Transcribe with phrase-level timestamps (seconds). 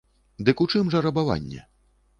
[0.47, 1.61] Дык у чым жа рабаванне?